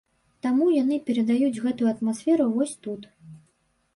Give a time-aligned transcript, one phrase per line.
[0.45, 3.01] Таму яны перадаюць гэтую атмасферу вось тут.